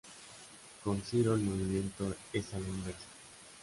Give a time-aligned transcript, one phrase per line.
[0.83, 3.05] Con Ciro el movimiento es a la inversa.